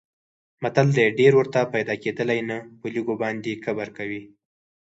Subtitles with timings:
[0.63, 4.21] متل دی: ډېرې ورته پیدا کېدلې نه په لږو باندې کبر کوي.